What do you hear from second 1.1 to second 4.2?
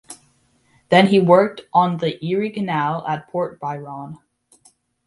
worked on the Erie Canal at Port Byron.